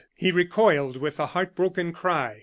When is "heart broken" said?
1.27-1.93